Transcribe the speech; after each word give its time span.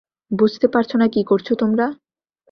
বুঝতে 0.31 0.67
পারছো 0.67 0.95
না 0.97 1.07
কি 1.07 1.21
করছো 1.23 1.53
তোমরা! 1.55 1.85